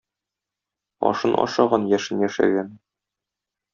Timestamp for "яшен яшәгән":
1.97-2.77